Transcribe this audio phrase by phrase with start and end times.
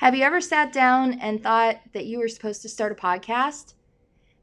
[0.00, 3.74] Have you ever sat down and thought that you were supposed to start a podcast?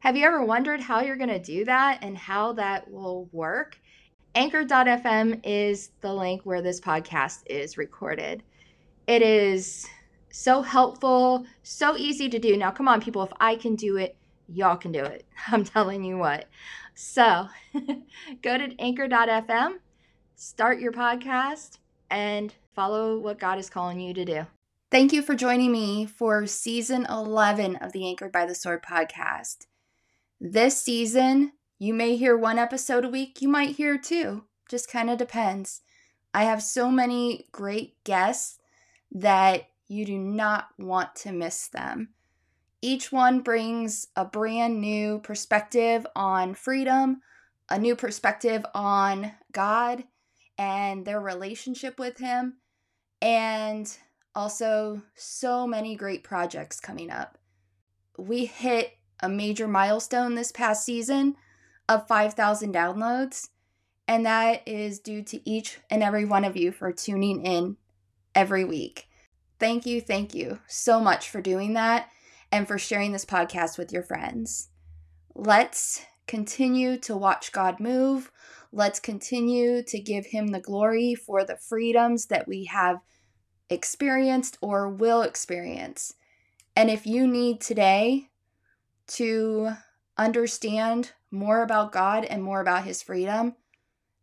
[0.02, 3.80] Have you ever wondered how you're going to do that and how that will work?
[4.36, 8.44] Anchor.fm is the link where this podcast is recorded.
[9.08, 9.88] It is
[10.32, 12.56] so helpful, so easy to do.
[12.56, 14.16] Now, come on, people, if I can do it,
[14.48, 15.26] y'all can do it.
[15.48, 16.46] I'm telling you what.
[16.94, 17.48] So
[18.44, 19.78] go to anchor.fm,
[20.36, 21.80] start your podcast,
[22.12, 24.46] and follow what God is calling you to do.
[24.90, 29.66] Thank you for joining me for season 11 of the Anchored by the Sword podcast.
[30.40, 35.10] This season, you may hear one episode a week, you might hear two, just kind
[35.10, 35.82] of depends.
[36.34, 38.60] I have so many great guests
[39.12, 42.14] that you do not want to miss them.
[42.82, 47.20] Each one brings a brand new perspective on freedom,
[47.70, 50.06] a new perspective on God
[50.58, 52.60] and their relationship with Him,
[53.22, 53.98] and
[54.38, 57.40] also, so many great projects coming up.
[58.20, 61.36] We hit a major milestone this past season
[61.90, 63.50] of 5,000 downloads,
[64.08, 67.78] and that is due to each and every one of you for tuning in
[68.36, 69.08] every week.
[69.60, 72.12] Thank you, thank you so much for doing that
[72.52, 74.70] and for sharing this podcast with your friends.
[75.34, 78.32] Let's continue to watch God move.
[78.72, 83.00] Let's continue to give Him the glory for the freedoms that we have
[83.70, 86.14] experienced or will experience.
[86.76, 88.30] And if you need today
[89.08, 89.72] to
[90.18, 93.56] understand more about God and more about His freedom,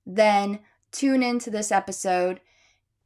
[0.07, 0.61] then
[0.93, 2.41] tune into this episode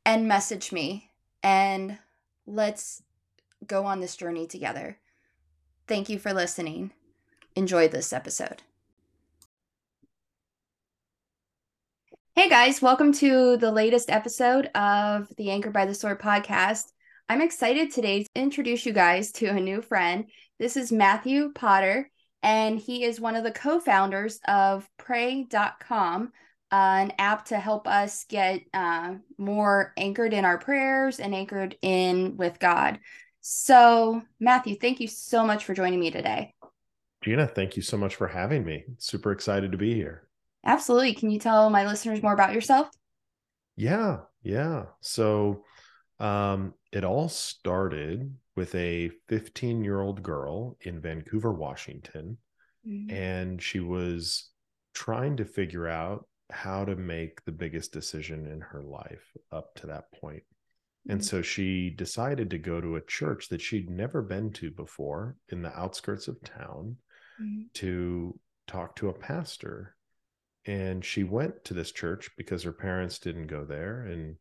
[0.04, 1.10] and message me
[1.42, 1.98] and
[2.46, 3.02] let's
[3.66, 4.98] go on this journey together.
[5.86, 6.92] Thank you for listening.
[7.54, 8.62] Enjoy this episode.
[12.38, 16.84] Hey guys, welcome to the latest episode of the Anchor by the Sword podcast.
[17.28, 20.26] I'm excited today to introduce you guys to a new friend.
[20.56, 22.08] This is Matthew Potter,
[22.44, 26.32] and he is one of the co founders of Pray.com,
[26.70, 31.76] uh, an app to help us get uh, more anchored in our prayers and anchored
[31.82, 33.00] in with God.
[33.40, 36.54] So, Matthew, thank you so much for joining me today.
[37.20, 38.84] Gina, thank you so much for having me.
[38.98, 40.27] Super excited to be here.
[40.64, 41.14] Absolutely.
[41.14, 42.88] Can you tell my listeners more about yourself?
[43.76, 44.86] Yeah, yeah.
[45.00, 45.64] So
[46.18, 52.38] um, it all started with a 15 year old girl in Vancouver, Washington.
[52.86, 53.14] Mm-hmm.
[53.14, 54.50] And she was
[54.94, 59.86] trying to figure out how to make the biggest decision in her life up to
[59.86, 60.42] that point.
[61.08, 61.26] And mm-hmm.
[61.26, 65.62] so she decided to go to a church that she'd never been to before in
[65.62, 66.96] the outskirts of town
[67.40, 67.62] mm-hmm.
[67.74, 69.94] to talk to a pastor
[70.66, 74.36] and she went to this church because her parents didn't go there and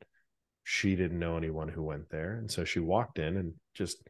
[0.63, 4.09] she didn't know anyone who went there and so she walked in and just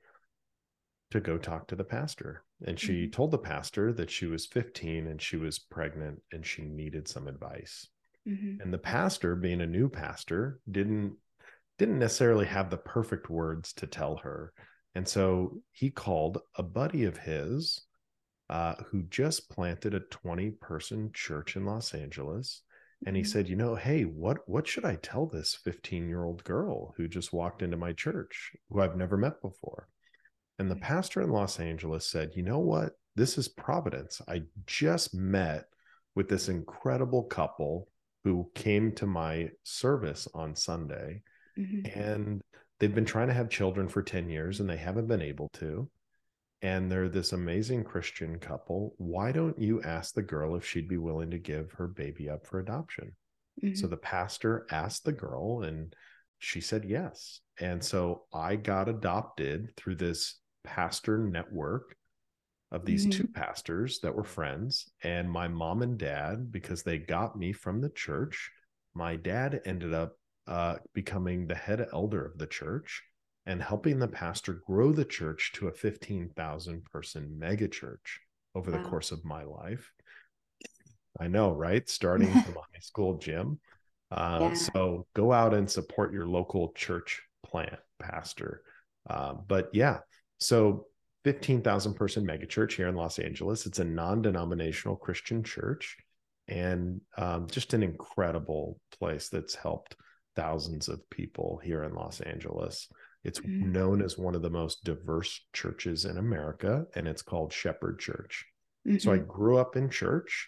[1.11, 3.11] to go talk to the pastor and she mm-hmm.
[3.11, 7.27] told the pastor that she was 15 and she was pregnant and she needed some
[7.27, 7.87] advice
[8.27, 8.59] mm-hmm.
[8.61, 11.15] and the pastor being a new pastor didn't
[11.77, 14.51] didn't necessarily have the perfect words to tell her
[14.95, 17.83] and so he called a buddy of his
[18.49, 22.61] uh, who just planted a 20 person church in Los Angeles.
[23.05, 23.29] And he mm-hmm.
[23.29, 27.07] said, you know, hey, what what should I tell this 15 year old girl who
[27.07, 29.87] just walked into my church, who I've never met before?
[30.59, 32.93] And the pastor in Los Angeles said, you know what?
[33.15, 34.21] This is Providence.
[34.27, 35.65] I just met
[36.15, 37.87] with this incredible couple
[38.23, 41.21] who came to my service on Sunday.
[41.57, 41.99] Mm-hmm.
[41.99, 42.41] And
[42.79, 45.89] they've been trying to have children for 10 years and they haven't been able to
[46.61, 48.93] and they're this amazing Christian couple.
[48.97, 52.47] Why don't you ask the girl if she'd be willing to give her baby up
[52.47, 53.15] for adoption?
[53.63, 53.75] Mm-hmm.
[53.75, 55.93] So the pastor asked the girl, and
[56.39, 57.41] she said yes.
[57.59, 61.95] And so I got adopted through this pastor network
[62.71, 63.21] of these mm-hmm.
[63.21, 64.91] two pastors that were friends.
[65.03, 68.51] And my mom and dad, because they got me from the church,
[68.93, 70.13] my dad ended up
[70.47, 73.03] uh, becoming the head elder of the church
[73.47, 78.19] and helping the pastor grow the church to a 15,000 person megachurch
[78.53, 78.77] over wow.
[78.77, 79.91] the course of my life.
[81.19, 81.87] I know, right?
[81.89, 83.59] Starting from a high school gym.
[84.11, 84.53] Uh, yeah.
[84.53, 88.63] So go out and support your local church plant pastor.
[89.09, 89.99] Uh, but yeah,
[90.39, 90.87] so
[91.23, 93.65] 15,000 person megachurch here in Los Angeles.
[93.65, 95.95] It's a non denominational Christian church
[96.49, 99.95] and um, just an incredible place that's helped
[100.35, 102.89] thousands of people here in Los Angeles.
[103.27, 103.73] It's mm-hmm.
[103.73, 108.45] known as one of the most diverse churches in America, and it's called Shepherd Church.
[108.87, 108.99] Mm-hmm.
[108.99, 109.27] So I mm-hmm.
[109.27, 110.47] grew up in church,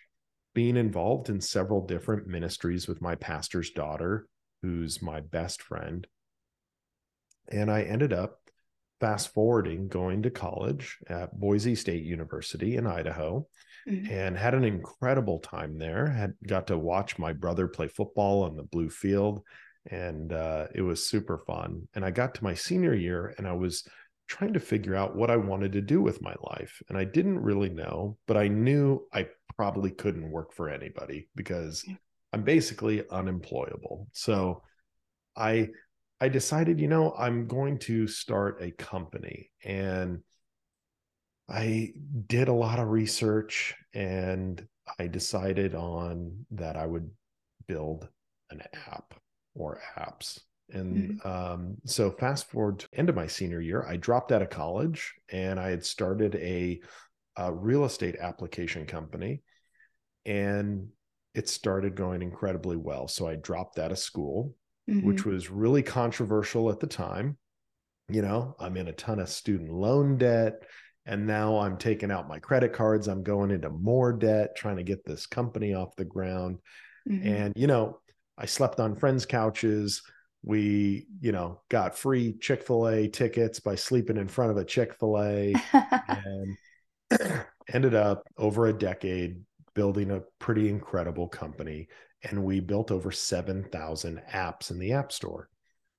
[0.56, 4.28] being involved in several different ministries with my pastor's daughter,
[4.62, 6.08] who's my best friend.
[7.50, 8.40] And I ended up
[9.02, 13.46] fast forwarding going to college at Boise State University in Idaho
[13.88, 14.10] mm-hmm.
[14.10, 16.08] and had an incredible time there.
[16.08, 19.42] Had got to watch my brother play football on the blue field
[19.89, 21.88] and uh, it was super fun.
[21.95, 23.88] And I got to my senior year and I was
[24.27, 26.81] trying to figure out what I wanted to do with my life.
[26.88, 31.83] And I didn't really know, but I knew I probably couldn't work for anybody because
[32.31, 34.07] I'm basically unemployable.
[34.13, 34.62] So
[35.36, 35.69] I
[36.21, 40.19] I decided, you know, I'm going to start a company and
[41.50, 41.94] I
[42.27, 44.65] did a lot of research and
[45.00, 47.09] I decided on that I would
[47.68, 48.07] build
[48.51, 49.13] an app
[49.59, 50.39] or apps.
[50.71, 51.27] And mm-hmm.
[51.27, 55.13] um, so, fast forward to end of my senior year, I dropped out of college
[55.31, 56.79] and I had started a,
[57.35, 59.41] a real estate application company,
[60.25, 60.88] and
[61.33, 63.07] it started going incredibly well.
[63.07, 64.56] So I dropped out of school,
[64.89, 65.07] mm-hmm.
[65.07, 67.38] which was really controversial at the time.
[68.09, 70.63] You know, I'm in a ton of student loan debt.
[71.06, 73.07] And now I'm taking out my credit cards.
[73.07, 76.59] I'm going into more debt, trying to get this company off the ground.
[77.09, 77.27] Mm-hmm.
[77.27, 78.00] And, you know,
[78.39, 80.01] I slept on friends' couches.
[80.41, 84.63] We, you know, got free Chick fil A tickets by sleeping in front of a
[84.63, 85.53] Chick fil A
[86.07, 86.57] and
[87.74, 89.41] ended up over a decade
[89.75, 91.89] building a pretty incredible company.
[92.24, 95.50] And we built over 7,000 apps in the App Store.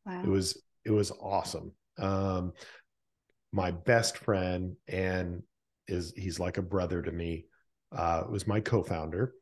[0.06, 0.22] Wow.
[0.22, 1.72] It was, it was awesome.
[1.98, 2.52] Um,
[3.52, 5.42] my best friend and
[5.88, 7.46] is he's like a brother to me
[7.92, 9.34] uh was my co-founder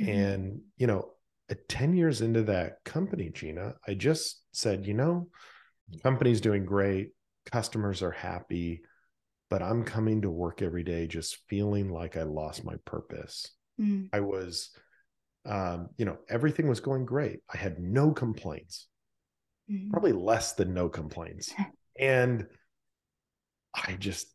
[0.00, 0.10] mm-hmm.
[0.10, 1.10] and you know
[1.54, 5.28] 10 years into that company, Gina, I just said, you know,
[6.02, 7.10] company's doing great,
[7.50, 8.82] customers are happy,
[9.48, 13.52] but I'm coming to work every day just feeling like I lost my purpose.
[13.80, 14.08] Mm.
[14.12, 14.70] I was,
[15.44, 17.40] um, you know, everything was going great.
[17.52, 18.88] I had no complaints,
[19.70, 19.90] mm.
[19.90, 21.52] probably less than no complaints.
[21.98, 22.46] and
[23.72, 24.26] I just,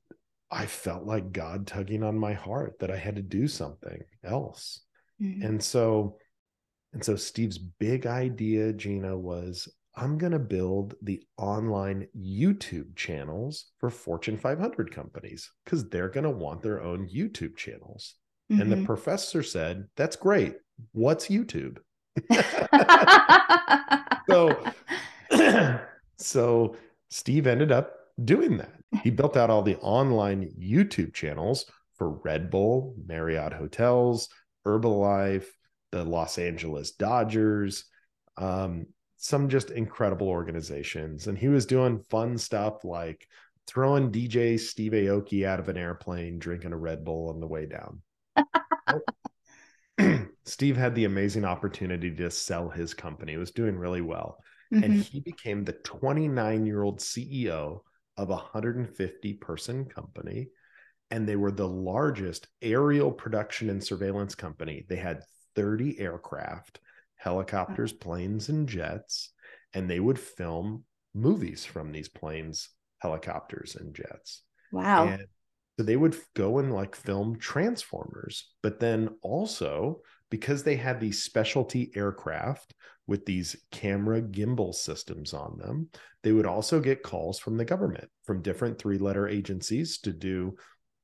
[0.50, 4.82] I felt like God tugging on my heart that I had to do something else.
[5.22, 5.46] Mm.
[5.46, 6.18] And so,
[6.94, 13.72] and so Steve's big idea, Gina, was I'm going to build the online YouTube channels
[13.78, 18.16] for Fortune 500 companies because they're going to want their own YouTube channels.
[18.52, 18.62] Mm-hmm.
[18.62, 18.86] And the mm-hmm.
[18.86, 20.56] professor said, That's great.
[20.94, 21.78] What's YouTube?
[24.30, 24.64] so,
[26.18, 26.76] so
[27.10, 27.94] Steve ended up
[28.24, 28.74] doing that.
[29.04, 31.66] He built out all the online YouTube channels
[31.96, 34.28] for Red Bull, Marriott Hotels,
[34.66, 35.46] Herbalife,
[35.92, 37.86] the Los Angeles Dodgers,
[38.38, 41.28] um, some just incredible organizations.
[41.28, 43.28] And he was doing fun stuff like
[43.68, 47.68] throwing DJ Steve Aoki out of an airplane, drinking a Red Bull on the way
[47.68, 48.02] down.
[50.46, 53.34] Steve had the amazing opportunity to sell his company.
[53.34, 54.38] It was doing really well.
[54.74, 54.84] Mm-hmm.
[54.84, 57.82] And he became the 29 year old CEO
[58.18, 60.50] of a 150 person company.
[61.10, 64.86] And they were the largest aerial production and surveillance company.
[64.88, 65.24] They had
[65.56, 66.80] 30 aircraft,
[67.16, 69.32] helicopters, planes, and jets,
[69.74, 70.84] and they would film
[71.14, 72.70] movies from these planes,
[73.00, 74.44] helicopters, and jets.
[74.72, 75.08] Wow.
[75.08, 75.26] And
[75.78, 81.24] so they would go and like film Transformers, but then also because they had these
[81.24, 82.74] specialty aircraft
[83.08, 85.90] with these camera gimbal systems on them,
[86.24, 90.56] they would also get calls from the government, from different three letter agencies to do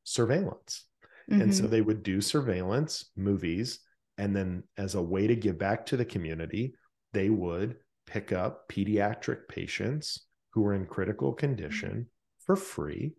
[0.04, 0.86] surveillance.
[1.30, 1.42] Mm-hmm.
[1.42, 1.72] And so mm-hmm.
[1.72, 3.80] they would do surveillance movies
[4.18, 6.74] and then, as a way to give back to the community,
[7.14, 12.08] they would pick up pediatric patients who were in critical condition
[12.40, 13.14] for free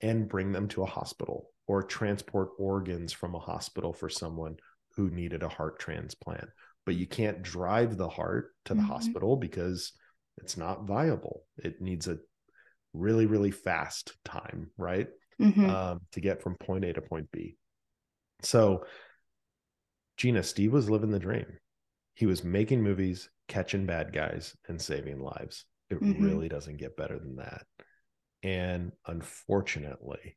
[0.00, 4.56] and bring them to a hospital or transport organs from a hospital for someone
[4.94, 6.48] who needed a heart transplant.
[6.86, 8.90] But you can't drive the heart to the mm-hmm.
[8.90, 9.92] hospital because
[10.38, 11.44] it's not viable.
[11.58, 12.18] It needs a
[12.94, 15.08] really, really fast time, right?
[15.40, 15.70] Mm-hmm.
[15.70, 17.56] Um, to get from point A to point B.
[18.42, 18.84] So
[20.18, 21.46] Gina, Steve was living the dream.
[22.14, 25.64] He was making movies, catching bad guys, and saving lives.
[25.88, 26.22] It mm-hmm.
[26.22, 27.64] really doesn't get better than that.
[28.42, 30.36] And unfortunately,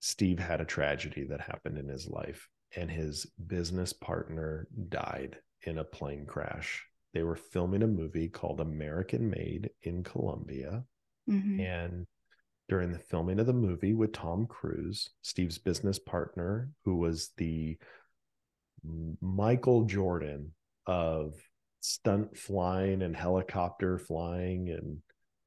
[0.00, 5.78] Steve had a tragedy that happened in his life, and his business partner died in
[5.78, 6.84] a plane crash.
[7.14, 10.82] They were filming a movie called American Made in Colombia.
[11.30, 11.60] Mm-hmm.
[11.60, 12.06] And
[12.68, 17.76] during the filming of the movie with Tom Cruise, Steve's business partner, who was the
[19.20, 20.52] Michael Jordan
[20.86, 21.34] of
[21.80, 24.98] stunt flying and helicopter flying and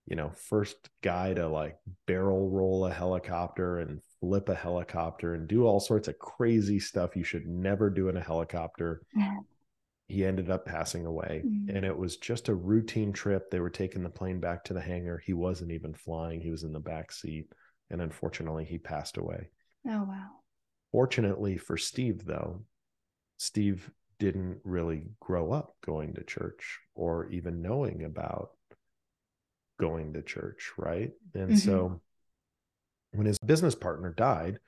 [0.06, 1.78] you know first guy to like
[2.08, 7.16] barrel roll a helicopter and flip a helicopter and do all sorts of crazy stuff
[7.16, 9.02] you should never do in a helicopter.
[10.08, 11.42] He ended up passing away.
[11.44, 11.76] Mm-hmm.
[11.76, 13.50] and it was just a routine trip.
[13.50, 15.20] They were taking the plane back to the hangar.
[15.26, 16.42] He wasn't even flying.
[16.42, 17.48] He was in the back seat.
[17.90, 19.50] And unfortunately he passed away.
[19.88, 20.28] Oh wow.
[20.92, 22.62] Fortunately for steve though
[23.38, 23.90] steve
[24.20, 28.52] didn't really grow up going to church or even knowing about
[29.80, 31.58] going to church right and mm-hmm.
[31.58, 32.02] so
[33.12, 34.60] when his business partner died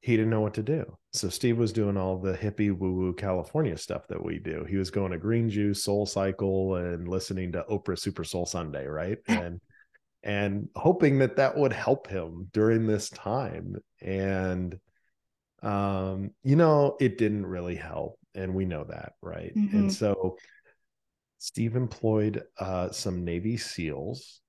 [0.00, 0.96] he didn't know what to do.
[1.12, 4.64] So Steve was doing all the hippie woo woo California stuff that we do.
[4.68, 8.86] He was going to Green Juice, Soul Cycle, and listening to Oprah Super Soul Sunday,
[8.86, 9.18] right?
[9.28, 9.60] And
[10.22, 13.76] and hoping that that would help him during this time.
[14.02, 14.78] And
[15.62, 19.54] um, you know, it didn't really help, and we know that, right?
[19.56, 19.76] Mm-hmm.
[19.76, 20.36] And so
[21.38, 24.40] Steve employed uh, some Navy SEALs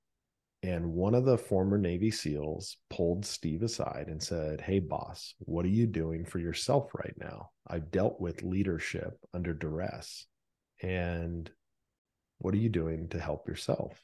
[0.64, 5.66] and one of the former Navy SEALs pulled Steve aside and said, Hey, boss, what
[5.66, 7.50] are you doing for yourself right now?
[7.68, 10.28] I've dealt with leadership under duress.
[10.84, 11.50] And
[12.38, 14.00] what are you doing to help yourself?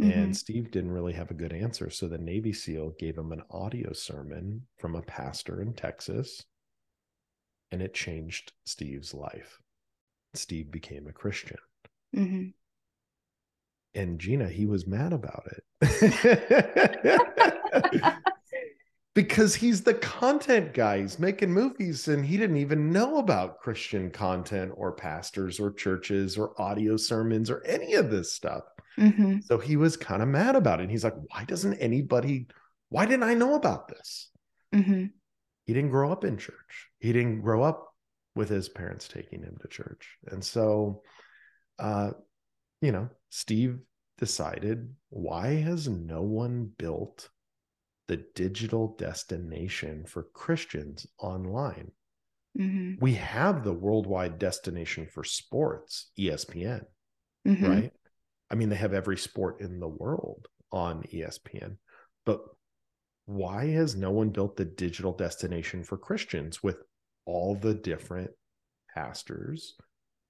[0.00, 0.18] Mm-hmm.
[0.18, 1.90] And Steve didn't really have a good answer.
[1.90, 6.44] So the Navy SEAL gave him an audio sermon from a pastor in Texas,
[7.70, 9.60] and it changed Steve's life.
[10.34, 11.58] Steve became a Christian.
[12.16, 12.48] Mm-hmm
[13.94, 15.64] and Gina, he was mad about it.
[19.14, 21.00] because he's the content guy.
[21.00, 26.38] He's making movies and he didn't even know about Christian content or pastors or churches
[26.38, 28.62] or audio sermons or any of this stuff.
[28.98, 29.38] Mm-hmm.
[29.40, 30.84] So he was kind of mad about it.
[30.84, 32.46] And he's like, why doesn't anybody,
[32.88, 34.30] why didn't I know about this?
[34.74, 35.06] Mm-hmm.
[35.66, 36.88] He didn't grow up in church.
[36.98, 37.94] He didn't grow up
[38.34, 40.16] with his parents taking him to church.
[40.26, 41.02] And so,
[41.78, 42.12] uh,
[42.80, 43.78] you know, Steve
[44.18, 47.28] decided why has no one built
[48.08, 51.92] the digital destination for Christians online?
[52.58, 52.94] Mm-hmm.
[53.00, 56.84] We have the worldwide destination for sports, ESPN,
[57.46, 57.64] mm-hmm.
[57.64, 57.92] right?
[58.50, 61.76] I mean, they have every sport in the world on ESPN,
[62.26, 62.40] but
[63.26, 66.78] why has no one built the digital destination for Christians with
[67.26, 68.30] all the different
[68.94, 69.76] pastors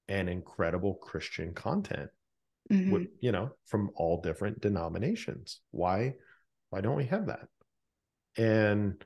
[0.09, 2.11] and incredible Christian content?
[2.71, 2.91] mm-hmm.
[2.91, 5.61] with, you know, from all different denominations.
[5.71, 6.15] Why,
[6.71, 7.49] why don't we have that?
[8.37, 9.03] And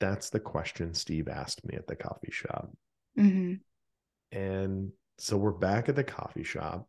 [0.00, 2.70] that's the question Steve asked me at the coffee shop.
[3.18, 3.54] Mm-hmm.
[4.36, 6.88] And so we're back at the coffee shop,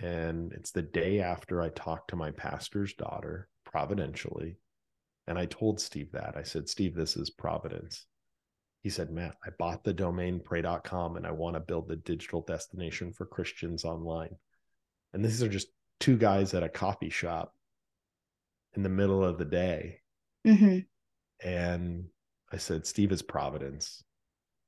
[0.00, 4.56] and it's the day after I talked to my pastor's daughter providentially.
[5.26, 6.36] And I told Steve that.
[6.36, 8.06] I said, Steve, this is providence.
[8.82, 12.40] He said, Matt, I bought the domain pray.com and I want to build the digital
[12.40, 14.34] destination for Christians online.
[15.12, 15.68] And these are just
[16.00, 17.54] two guys at a coffee shop
[18.74, 20.00] in the middle of the day.
[20.46, 20.78] Mm-hmm.
[21.46, 22.06] And
[22.50, 24.02] I said, Steve is Providence.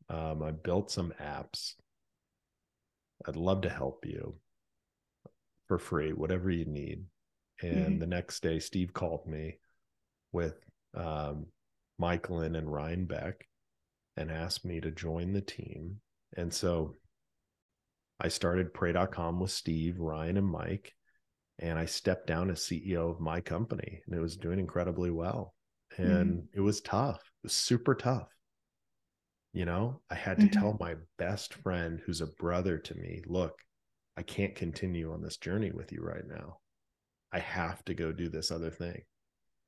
[0.09, 1.75] Um, I built some apps.
[3.27, 4.37] I'd love to help you
[5.69, 7.05] for free, whatever you need.
[7.63, 7.99] And mm-hmm.
[7.99, 9.59] the next day, Steve called me
[10.33, 10.57] with
[10.95, 11.47] um,
[11.99, 13.47] Mike Lynn and Ryan Beck
[14.17, 16.01] and asked me to join the team.
[16.37, 16.97] And so
[18.21, 20.93] I started pray.com with Steve, Ryan, and Mike.
[21.61, 25.55] And I stepped down as CEO of my company and it was doing incredibly well.
[25.97, 26.59] And mm-hmm.
[26.59, 27.21] it was tough.
[27.21, 28.29] It was super tough.
[29.53, 30.61] You know, I had to mm-hmm.
[30.61, 33.57] tell my best friend who's a brother to me, look,
[34.17, 36.59] I can't continue on this journey with you right now.
[37.33, 39.03] I have to go do this other thing.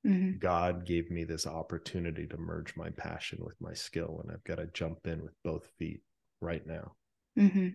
[0.06, 0.38] Mm-hmm.
[0.38, 4.56] God gave me this opportunity to merge my passion with my skill, and I've got
[4.56, 6.00] to jump in with both feet
[6.40, 6.92] right now.
[7.38, 7.68] Mm-hmm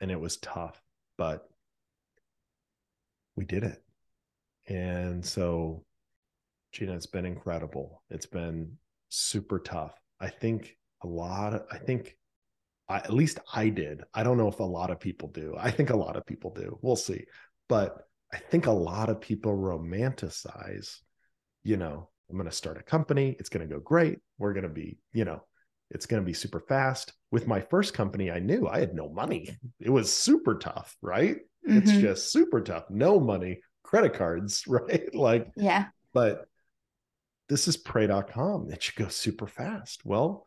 [0.00, 0.80] and it was tough,
[1.16, 1.48] but
[3.36, 3.82] we did it.
[4.68, 5.84] And so,
[6.72, 8.02] Gina, it's been incredible.
[8.10, 8.76] It's been
[9.08, 9.94] super tough.
[10.20, 12.16] I think a lot of, I think
[12.88, 14.02] I, at least I did.
[14.12, 15.54] I don't know if a lot of people do.
[15.58, 16.78] I think a lot of people do.
[16.82, 17.24] We'll see.
[17.68, 17.96] But
[18.32, 20.96] I think a lot of people romanticize,
[21.62, 23.36] you know, I'm going to start a company.
[23.38, 24.18] It's going to go great.
[24.38, 25.44] We're going to be, you know,
[25.90, 27.12] it's going to be super fast.
[27.30, 29.56] With my first company, I knew I had no money.
[29.80, 31.36] It was super tough, right?
[31.68, 31.78] Mm-hmm.
[31.78, 32.84] It's just super tough.
[32.90, 35.14] No money, credit cards, right?
[35.14, 35.86] Like, yeah.
[36.12, 36.46] But
[37.48, 38.70] this is pray.com.
[38.70, 40.04] It should go super fast.
[40.04, 40.46] Well,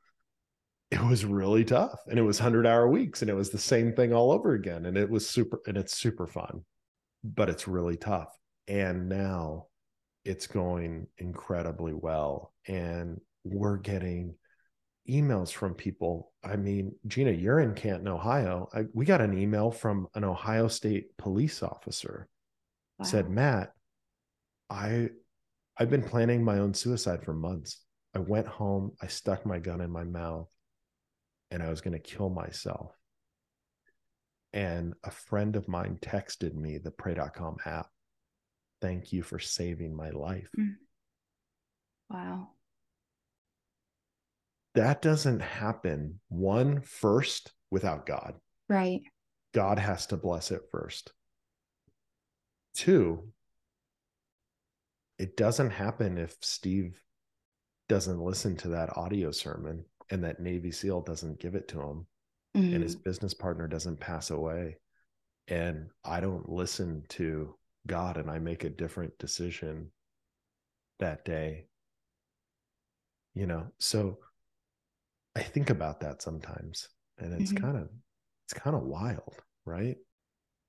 [0.91, 3.93] it was really tough and it was 100 hour weeks and it was the same
[3.93, 4.85] thing all over again.
[4.85, 6.63] And it was super, and it's super fun,
[7.23, 8.33] but it's really tough.
[8.67, 9.67] And now
[10.23, 12.53] it's going incredibly well.
[12.67, 14.35] And we're getting
[15.09, 16.31] emails from people.
[16.43, 18.69] I mean, Gina, you're in Canton, Ohio.
[18.73, 22.27] I, we got an email from an Ohio State police officer.
[22.99, 23.05] Wow.
[23.05, 23.73] Said, Matt,
[24.69, 25.09] I
[25.77, 27.81] I've been planning my own suicide for months.
[28.15, 30.47] I went home, I stuck my gun in my mouth,
[31.51, 32.91] and I was going to kill myself.
[34.53, 37.87] And a friend of mine texted me the pray.com app.
[38.81, 40.49] Thank you for saving my life.
[40.57, 40.75] Mm.
[42.09, 42.49] Wow.
[44.75, 48.35] That doesn't happen, one, first without God.
[48.69, 49.01] Right.
[49.53, 51.11] God has to bless it first.
[52.75, 53.29] Two,
[55.17, 57.01] it doesn't happen if Steve
[57.89, 62.07] doesn't listen to that audio sermon and that Navy SEAL doesn't give it to him
[62.55, 62.73] mm-hmm.
[62.73, 63.09] and his mm-hmm.
[63.09, 64.77] business partner doesn't pass away
[65.47, 69.91] and I don't listen to God and I make a different decision
[70.99, 71.67] that day.
[73.33, 74.17] You know, so
[75.35, 77.63] I think about that sometimes and it's mm-hmm.
[77.63, 77.89] kind of
[78.45, 79.35] it's kind of wild,
[79.65, 79.97] right?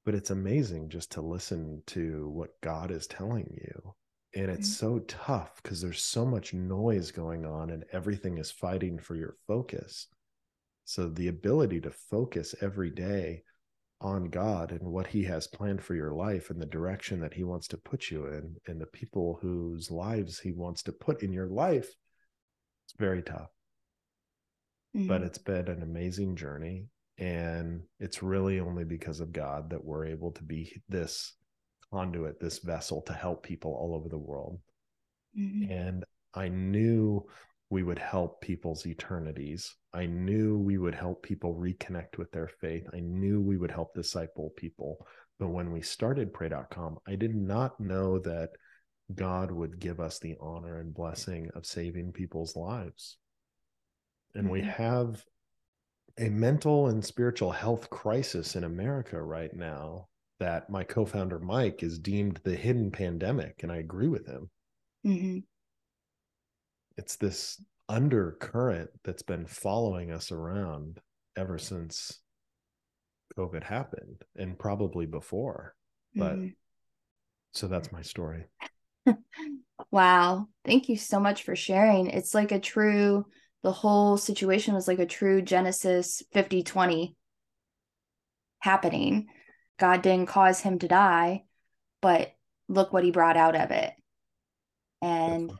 [0.05, 3.95] But it's amazing just to listen to what God is telling you.
[4.35, 4.87] And it's mm-hmm.
[4.87, 9.37] so tough because there's so much noise going on and everything is fighting for your
[9.47, 10.07] focus.
[10.85, 13.43] So the ability to focus every day
[14.01, 17.43] on God and what he has planned for your life and the direction that he
[17.43, 21.33] wants to put you in and the people whose lives he wants to put in
[21.33, 21.89] your life,
[22.87, 23.51] it's very tough.
[24.97, 25.09] Mm-hmm.
[25.09, 26.87] But it's been an amazing journey
[27.19, 31.35] and it's really only because of God that we're able to be this
[31.93, 34.59] conduit, this vessel to help people all over the world.
[35.39, 35.71] Mm-hmm.
[35.71, 36.05] And
[36.35, 37.27] I knew
[37.71, 39.75] we would help people's eternities.
[39.93, 42.87] I knew we would help people reconnect with their faith.
[42.95, 45.07] I knew we would help disciple people.
[45.39, 48.51] But when we started pray.com, I did not know that
[49.15, 53.19] God would give us the honor and blessing of saving people's lives.
[54.35, 54.53] And mm-hmm.
[54.53, 55.23] we have
[56.19, 60.08] a mental and spiritual health crisis in America right now
[60.41, 64.51] that my co-founder Mike is deemed the hidden pandemic, and I agree with him.
[65.07, 65.39] Mm-hmm.
[66.97, 71.01] It's this undercurrent that's been following us around
[71.37, 72.21] ever since
[73.37, 75.75] COVID happened, and probably before.
[76.15, 76.49] But mm-hmm.
[77.53, 78.47] so that's my story.
[79.91, 82.09] wow, thank you so much for sharing.
[82.09, 83.27] It's like a true
[83.63, 87.15] the whole situation was like a true Genesis 50 20
[88.61, 89.27] happening.
[89.79, 91.45] God didn't cause him to die,
[92.03, 92.33] but
[92.69, 93.93] look what he brought out of it.
[95.01, 95.53] And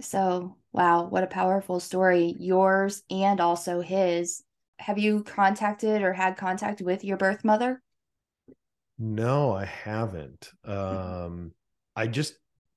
[0.00, 4.42] so, wow, what a powerful story, yours and also his.
[4.78, 7.80] Have you contacted or had contact with your birth mother?
[8.98, 10.50] No, I haven't.
[10.64, 11.52] Um,
[11.94, 12.34] I just,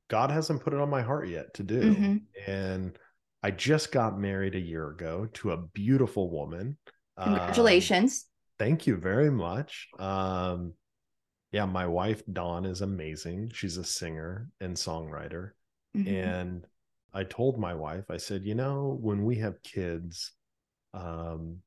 [0.09, 1.81] God hasn't put it on my heart yet to do.
[1.81, 2.51] Mm-hmm.
[2.51, 2.97] And
[3.41, 6.77] I just got married a year ago to a beautiful woman.
[7.21, 8.25] Congratulations.
[8.25, 8.28] Um,
[8.59, 9.87] thank you very much.
[9.97, 10.73] Um,
[11.51, 13.51] yeah, my wife Dawn is amazing.
[13.53, 15.51] She's a singer and songwriter.
[15.97, 16.13] Mm-hmm.
[16.13, 16.67] And
[17.13, 20.33] I told my wife, I said, you know, when we have kids,
[20.93, 21.57] um,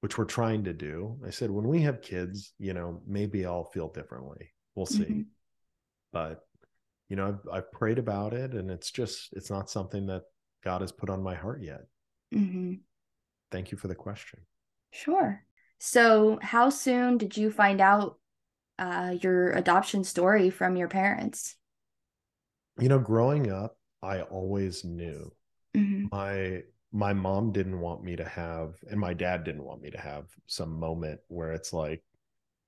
[0.00, 3.64] which we're trying to do, I said, when we have kids, you know, maybe I'll
[3.64, 4.52] feel differently.
[4.74, 5.04] We'll see.
[5.04, 5.20] Mm-hmm.
[6.12, 6.40] But
[7.08, 10.22] you know, I've, I've prayed about it, and it's just it's not something that
[10.62, 11.86] God has put on my heart yet.
[12.34, 12.74] Mm-hmm.
[13.50, 14.40] Thank you for the question.
[14.92, 15.44] Sure.
[15.82, 18.18] So, how soon did you find out
[18.78, 21.56] uh, your adoption story from your parents?
[22.78, 25.32] You know, growing up, I always knew.
[25.74, 26.06] Mm-hmm.
[26.12, 26.62] My
[26.92, 30.24] my mom didn't want me to have, and my dad didn't want me to have
[30.46, 32.04] some moment where it's like,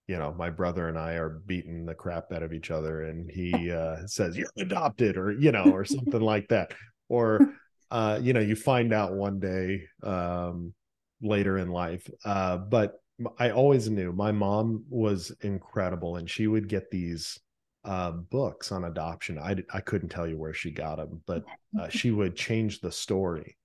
[0.07, 3.31] you know, my brother and I are beating the crap out of each other, and
[3.31, 6.73] he uh, says you're adopted, or you know, or something like that,
[7.11, 7.53] or
[7.91, 10.73] uh, you know, you find out one day um,
[11.21, 12.09] later in life.
[12.25, 13.02] Uh, but
[13.39, 17.39] I always knew my mom was incredible, and she would get these
[17.85, 19.39] uh, books on adoption.
[19.39, 21.45] I I couldn't tell you where she got them, but
[21.79, 23.57] uh, she would change the story.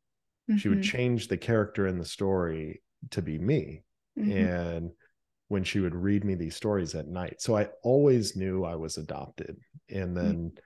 [0.49, 0.57] Mm-hmm.
[0.57, 0.97] She would mm-hmm.
[0.97, 3.83] change the character in the story to be me,
[4.17, 4.31] mm-hmm.
[4.31, 4.91] and
[5.49, 8.97] when she would read me these stories at night, so I always knew I was
[8.97, 9.57] adopted.
[9.89, 10.15] And mm.
[10.15, 10.35] then.
[10.35, 10.59] Mm-hmm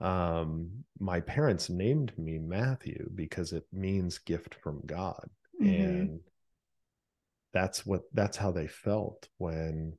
[0.00, 5.28] um, my parents named me Matthew because it means gift from God.
[5.60, 5.84] Mm-hmm.
[5.84, 6.20] And
[7.56, 9.94] that's what that's how they felt when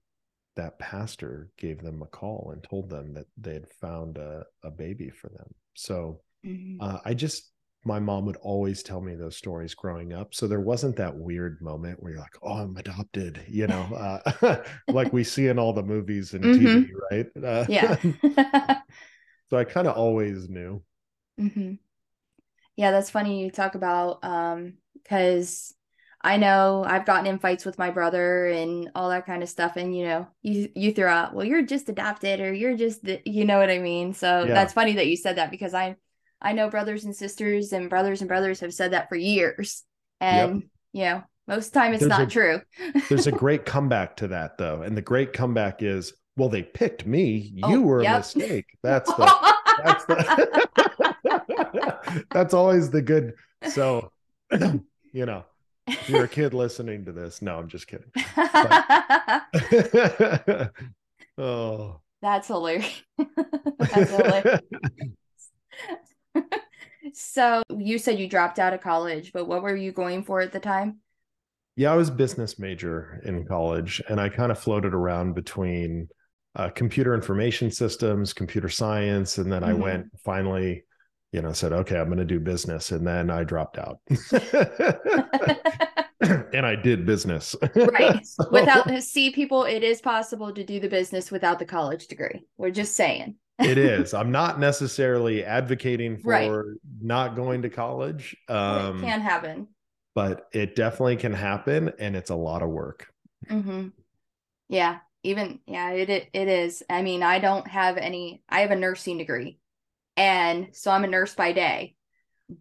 [0.55, 4.71] that pastor gave them a call and told them that they had found a, a
[4.71, 5.47] baby for them.
[5.75, 6.81] So mm-hmm.
[6.81, 7.51] uh, I just
[7.83, 10.33] my mom would always tell me those stories growing up.
[10.33, 14.57] So there wasn't that weird moment where you're like, oh, I'm adopted, you know, uh,
[14.87, 16.65] like we see in all the movies and mm-hmm.
[16.65, 17.43] TV, right?
[17.43, 18.81] Uh, yeah.
[19.49, 20.83] So I kind of always knew.
[21.39, 21.75] Mm-hmm.
[22.75, 25.73] Yeah, that's funny you talk about um because
[26.21, 29.77] I know I've gotten in fights with my brother and all that kind of stuff,
[29.77, 33.21] and you know, you you throw out, well, you're just adopted or you're just, the,
[33.25, 34.13] you know what I mean.
[34.13, 34.53] So yeah.
[34.53, 35.95] that's funny that you said that because I
[36.41, 39.83] I know brothers and sisters and brothers and brothers have said that for years,
[40.19, 40.69] and yep.
[40.93, 42.61] you know, Most time it's There's not a- true.
[43.09, 44.81] There's a great comeback to that though.
[44.81, 47.51] And the great comeback is, well, they picked me.
[47.53, 48.65] You Oh, were a mistake.
[48.83, 49.53] That's the
[49.83, 50.67] that's the
[52.31, 53.33] that's always the good.
[53.71, 54.11] So
[54.51, 55.45] you know,
[55.87, 58.11] if you're a kid listening to this, no, I'm just kidding.
[61.37, 63.01] oh, That's hilarious.
[63.79, 64.61] That's hilarious.
[67.13, 70.51] So you said you dropped out of college, but what were you going for at
[70.51, 70.97] the time?
[71.75, 76.09] yeah, I was business major in college, and I kind of floated around between
[76.55, 79.75] uh, computer information systems, computer science, and then I Mhm.
[79.79, 80.85] went finally,
[81.31, 83.99] you know, said, okay, I'm going to do business, and then I dropped out,
[86.21, 87.55] and I did business.
[87.75, 88.19] Right.
[88.25, 92.43] So- Without see people, it is possible to do the business without the college degree.
[92.57, 93.35] We're just saying.
[93.59, 94.13] it is.
[94.13, 96.51] I'm not necessarily advocating for Right.
[97.01, 98.35] not going to college.
[98.47, 99.67] Um, it can happen.
[100.15, 103.07] but it definitely can happen and it's a lot of work.
[103.49, 103.87] hmm
[104.69, 106.83] Yeah, even yeah, it, it it is.
[106.89, 108.43] I mean, I don't have any.
[108.49, 109.57] I have a nursing degree,
[110.17, 111.95] and so I'm a nurse by day.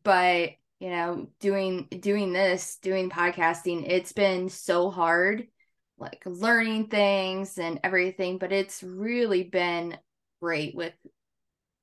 [0.05, 5.49] But you know, doing doing this, doing podcasting, it's been so hard,
[5.99, 8.39] like learning things and everything.
[8.39, 9.97] But it's really been
[10.41, 10.93] great with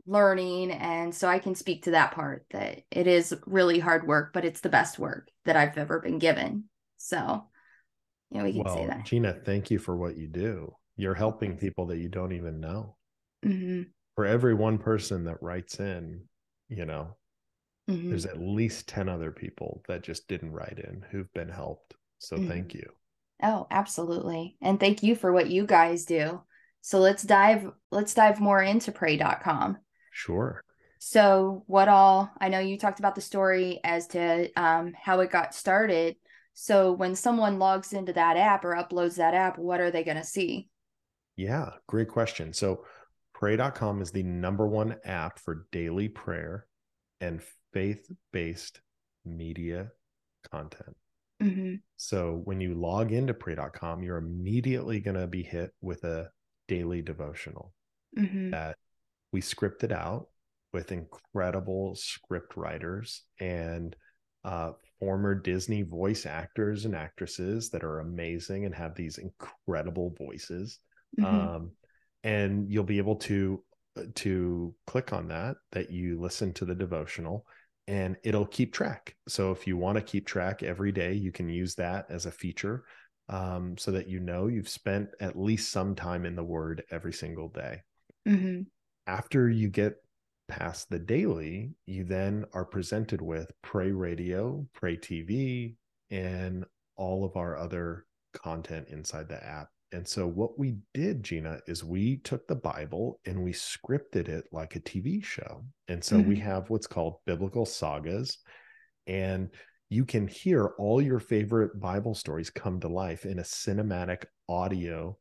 [0.06, 4.32] learning, and so I can speak to that part that it is really hard work,
[4.32, 6.66] but it's the best work that I've ever been given.
[6.98, 7.48] So,
[8.30, 9.06] you know, we can say that.
[9.06, 10.76] Gina, thank you for what you do.
[10.98, 12.96] You're helping people that you don't even know.
[13.42, 13.84] hmm
[14.16, 16.28] For every one person that writes in,
[16.68, 17.16] you know,
[17.88, 21.96] hmm there's at least 10 other people that just didn't write in who've been helped.
[22.20, 22.48] So Mhm.
[22.48, 22.94] thank you.
[23.44, 24.58] Oh, absolutely.
[24.62, 26.44] And thank you for what you guys do.
[26.82, 29.80] So let's dive let's dive more into pray.com.
[30.12, 30.64] Sure.
[31.00, 35.32] So what all I know you talked about the story as to um, how it
[35.32, 36.16] got started.
[36.54, 40.18] So when someone logs into that app or uploads that app, what are they going
[40.18, 40.70] to see?
[41.36, 42.54] Yeah, great question.
[42.54, 42.86] So,
[43.44, 46.66] pray.com is the number one app for daily prayer
[47.20, 47.42] and
[47.74, 48.80] faith based
[49.26, 49.90] media
[50.50, 50.96] content.
[51.42, 56.30] hmm So, when you log into pray.com, you're immediately going to be hit with a
[56.70, 57.74] daily devotional
[58.18, 58.78] hmm that
[59.34, 60.28] we scripted out
[60.72, 63.94] with incredible script writers and
[64.46, 70.80] uh, former Disney voice actors and actresses that are amazing and have these incredible voices.
[71.20, 71.72] Hmm um,
[72.24, 73.64] and you'll be able to
[73.98, 77.46] uh, to click on that that you listen to the devotional
[77.88, 79.16] and it'll keep track.
[79.28, 82.32] So if you want to keep track every day you can use that as a
[82.32, 82.86] feature
[83.30, 87.14] um, so that you know you've spent at least some time in the word every
[87.14, 87.82] single day.
[88.26, 88.62] Hmm
[89.08, 89.96] after you get
[90.48, 95.76] past the daily, you then are presented with Pray Radio, Pray TV,
[96.12, 99.70] and all of our other content inside the app.
[99.94, 104.46] And so, what we did, Gina, is we took the Bible and we scripted it
[104.52, 105.64] like a TV show.
[105.88, 106.42] And so, we Mhm.
[106.42, 108.40] have what's called biblical sagas.
[109.06, 109.50] And
[109.90, 115.18] you can hear all your favorite Bible stories come to life in a cinematic audio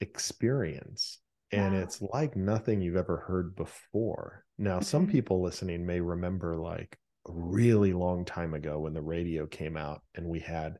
[0.00, 1.18] experience
[1.50, 1.80] and Wow.
[1.82, 4.44] it's like nothing you've ever heard before.
[4.58, 5.10] Now, some Mhm.
[5.10, 10.02] people listening may remember like a really long time ago when the radio came out
[10.14, 10.78] and we had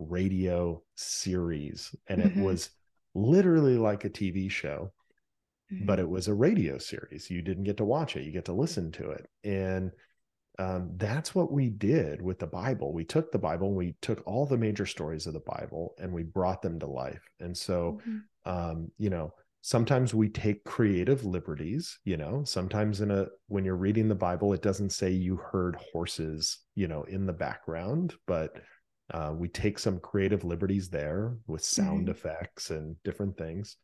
[0.00, 2.36] radio series and it Mhm.
[2.36, 2.70] was
[3.14, 4.92] literally like a TV show,
[5.80, 6.00] but Mhm.
[6.00, 7.30] it was a radio series.
[7.30, 9.28] You didn't get to watch it, you get to listen to it.
[9.44, 9.92] And
[10.58, 12.92] um, that's what we did with the Bible.
[12.92, 16.12] We took the Bible, and we took all the major stories of the Bible and
[16.12, 17.22] we brought them to life.
[17.40, 18.30] And so, Mhm.
[18.44, 19.32] um, you know,
[19.62, 24.54] sometimes we take creative liberties you know sometimes in a when you're reading the bible
[24.54, 28.62] it doesn't say you heard horses you know in the background but
[29.10, 32.10] uh, we take some creative liberties there with sound Mhm.
[32.10, 33.76] effects and different things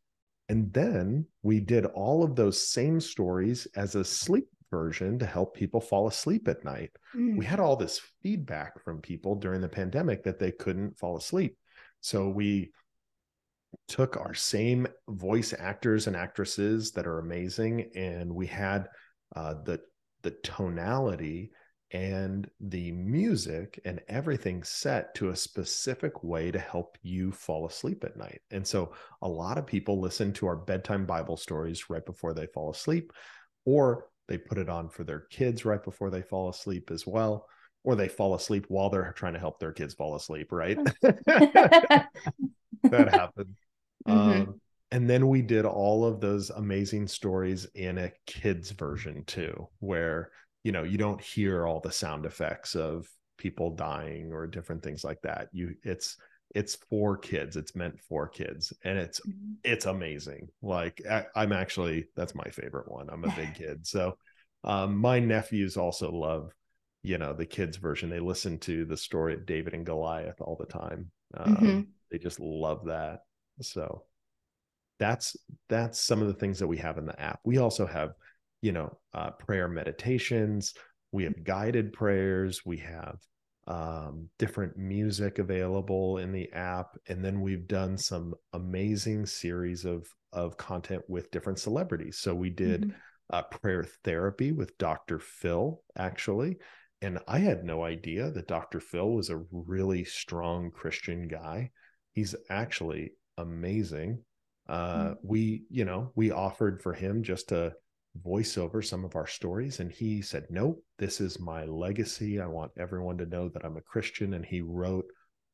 [0.48, 5.54] and then we did all of those same stories as a sleep version to help
[5.54, 7.36] people fall asleep at night Mm.
[7.38, 11.56] we had all this feedback from people during the pandemic that they couldn't fall asleep.
[12.00, 12.72] So we
[13.88, 18.88] took our same voice actors and actresses that are amazing, and we had
[19.34, 19.80] uh, the
[20.22, 21.52] the tonality
[21.92, 28.04] and the music and everything set to a specific way to help you fall asleep
[28.04, 28.40] at night.
[28.50, 32.46] And so a lot of people listen to our bedtime Bible stories right before they
[32.46, 33.12] fall asleep,
[33.64, 37.46] or they put it on for their kids right before they fall asleep as well,
[37.84, 40.78] or they fall asleep while they're trying to help their kids fall asleep, right?
[41.02, 42.08] that
[42.90, 43.54] happened.
[44.08, 44.48] Mhm.
[44.48, 44.60] Um,
[44.92, 50.30] and then we did all of those amazing stories in a kids version too, where
[50.66, 55.04] you know you don't hear all the sound effects of people dying or different things
[55.04, 55.48] like that.
[55.52, 56.16] You it's
[56.56, 57.54] it's for kids.
[57.54, 59.52] It's meant for kids, and it's mm-hmm.
[59.62, 60.48] it's amazing.
[60.62, 63.08] Like I, I'm actually that's my favorite one.
[63.08, 64.18] I'm a big kid, so
[64.64, 66.52] um, my nephews also love
[67.04, 68.10] you know the kids version.
[68.10, 71.12] They listen to the story of David and Goliath all the time.
[71.36, 71.80] Um, mm-hmm.
[72.10, 73.20] They just love that.
[73.60, 74.02] So
[74.98, 75.36] that's
[75.68, 77.38] that's some of the things that we have in the app.
[77.44, 78.14] We also have
[78.62, 80.74] you know uh, prayer meditations.
[81.12, 82.62] We have guided prayers.
[82.64, 83.18] We have
[83.66, 90.06] um, different music available in the app, and then we've done some amazing series of
[90.32, 92.18] of content with different celebrities.
[92.18, 92.96] So we did mm-hmm.
[93.30, 95.18] uh, prayer therapy with Dr.
[95.18, 96.58] Phil, actually,
[97.02, 98.80] and I had no idea that Dr.
[98.80, 101.70] Phil was a really strong Christian guy.
[102.12, 104.22] He's actually amazing.
[104.68, 105.12] Uh, mm-hmm.
[105.22, 107.74] We, you know, we offered for him just to
[108.22, 109.80] voice over some of our stories.
[109.80, 112.40] And he said, Nope, this is my legacy.
[112.40, 114.34] I want everyone to know that I'm a Christian.
[114.34, 115.06] And he wrote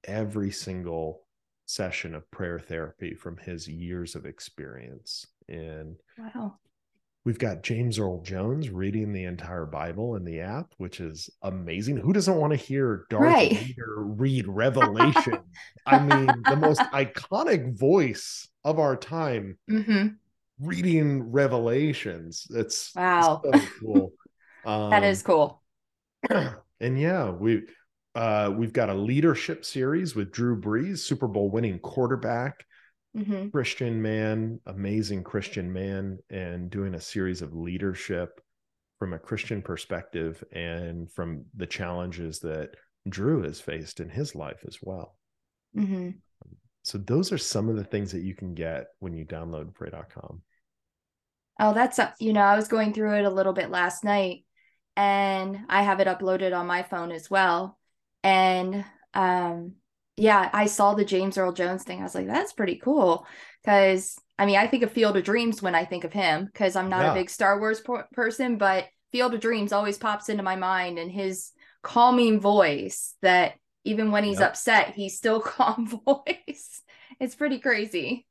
[0.04, 1.22] every single
[1.66, 5.26] session of prayer therapy from his years of experience.
[5.48, 6.56] And wow.
[7.24, 11.96] We've got James Earl Jones reading the entire Bible in the app, which is amazing.
[11.96, 13.52] Who doesn't want to hear Darth right.
[13.56, 15.38] Vader read Revelation?
[15.86, 20.08] I mean, the most iconic voice of our time mm-hmm
[20.60, 22.46] reading revelations.
[22.50, 23.42] It's wow.
[23.44, 24.12] so cool.
[24.64, 25.62] Um, that is cool.
[26.80, 27.62] and yeah we
[28.14, 32.64] uh we've got a leadership series with drew brees super bowl winning quarterback
[33.16, 33.48] mm-hmm.
[33.48, 38.40] christian man amazing christian man and doing a series of leadership
[39.00, 42.70] from a christian perspective and from the challenges that
[43.08, 45.16] drew has faced in his life as well.
[45.76, 46.10] Mm-hmm.
[46.82, 50.42] So those are some of the things that you can get when you download pray.com
[51.60, 54.44] Oh, that's, you know, I was going through it a little bit last night
[54.96, 57.78] and I have it uploaded on my phone as well.
[58.24, 59.74] And um,
[60.16, 62.00] yeah, I saw the James Earl Jones thing.
[62.00, 63.26] I was like, that's pretty cool.
[63.64, 66.74] Cause I mean, I think of Field of Dreams when I think of him because
[66.74, 67.12] I'm not yeah.
[67.12, 70.98] a big Star Wars po- person, but Field of Dreams always pops into my mind
[70.98, 74.50] and his calming voice that even when he's yep.
[74.50, 76.82] upset, he's still calm voice.
[77.20, 78.26] It's pretty crazy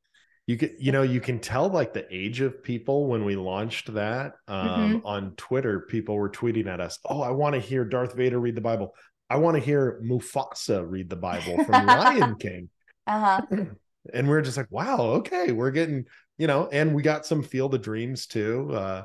[0.47, 3.93] you can you know you can tell like the age of people when we launched
[3.93, 5.05] that um, mm-hmm.
[5.05, 8.55] on twitter people were tweeting at us oh i want to hear darth vader read
[8.55, 8.93] the bible
[9.29, 12.69] i want to hear mufasa read the bible from lion king
[13.07, 13.41] uh-huh
[14.13, 16.05] and we are just like wow okay we're getting
[16.37, 19.03] you know and we got some field of dreams too uh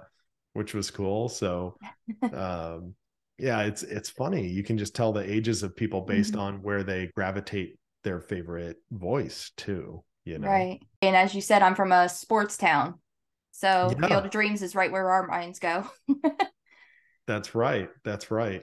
[0.54, 1.76] which was cool so
[2.32, 2.94] um
[3.38, 6.40] yeah it's it's funny you can just tell the ages of people based mm-hmm.
[6.40, 11.62] on where they gravitate their favorite voice too you know right and as you said
[11.62, 12.94] i'm from a sports town
[13.50, 14.08] so yeah.
[14.08, 15.86] field of dreams is right where our minds go
[17.26, 18.62] that's right that's right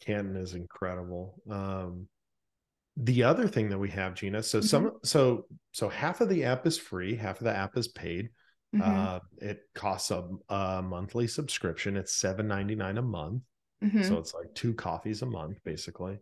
[0.00, 2.06] canton is incredible um
[2.96, 4.66] the other thing that we have gina so mm-hmm.
[4.66, 8.28] some so so half of the app is free half of the app is paid
[8.74, 8.82] mm-hmm.
[8.82, 13.42] uh it costs a, a monthly subscription it's 7.99 a month
[13.84, 14.02] mm-hmm.
[14.02, 16.18] so it's like two coffees a month basically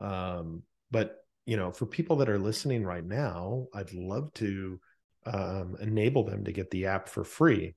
[0.00, 4.80] um but you know, for people that are listening right now, I'd love to
[5.26, 7.74] um, enable them to get the app for free.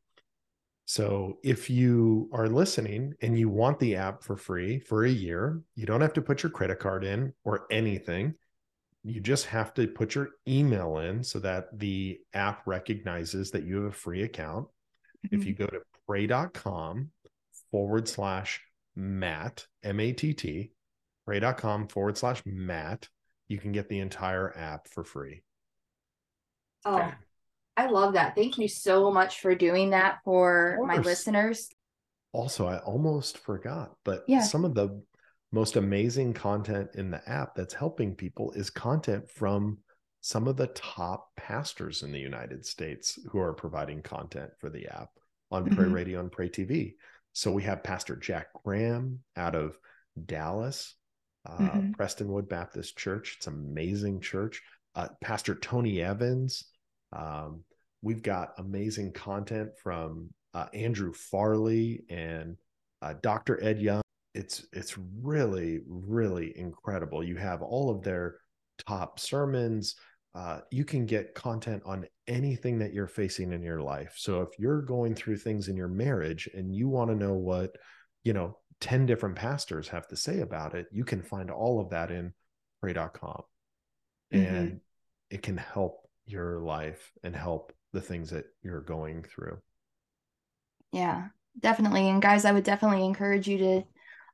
[0.85, 5.61] So if you are listening and you want the app for free for a year,
[5.75, 8.35] you don't have to put your credit card in or anything.
[9.03, 13.83] You just have to put your email in so that the app recognizes that you
[13.83, 14.67] have a free account.
[15.25, 15.35] Mm-hmm.
[15.35, 17.11] If you go to pray.com
[17.69, 18.61] forward slash
[18.97, 20.71] Matt, M A T T,
[21.25, 23.07] pray.com forward slash Matt,
[23.47, 25.43] you can get the entire app for free.
[26.83, 27.13] Oh,
[27.77, 28.35] I love that.
[28.35, 31.69] Thank you so much for doing that for my listeners.
[32.33, 34.41] Also, I almost forgot, but yeah.
[34.41, 35.01] some of the
[35.51, 39.77] most amazing content in the app that's helping people is content from
[40.21, 44.87] some of the top pastors in the United States who are providing content for the
[44.87, 45.09] app
[45.51, 45.75] on mm-hmm.
[45.75, 46.95] Pray Radio and Pray TV.
[47.37, 49.77] So we have Pastor Jack Graham out of
[50.25, 50.95] Dallas
[51.47, 51.91] uh, mm-hmm.
[51.91, 53.35] Prestonwood Baptist Church.
[53.37, 54.63] It's amazing church.
[54.95, 56.63] Uh, Pastor Tony Evans.
[57.13, 57.63] Um,
[58.01, 62.57] we've got amazing content from uh, Andrew Farley and
[63.03, 63.63] uh, Dr.
[63.63, 64.01] Ed Young.
[64.33, 67.23] It's it's really really incredible.
[67.23, 68.37] You have all of their
[68.87, 69.93] top sermons.
[70.37, 74.13] Uh, you can get content on anything that you're facing in your life.
[74.17, 77.75] So if you're going through things in your marriage and you want to know what
[78.23, 81.89] you know 10 different pastors have to say about it, you can find all of
[81.89, 82.33] that in
[82.81, 83.41] pray.com.
[84.31, 84.55] Mm-hmm.
[84.55, 84.81] And
[85.31, 89.57] it can help your life and help the things that you're going through.
[90.91, 92.09] Yeah, definitely.
[92.09, 93.83] And guys, I would definitely encourage you to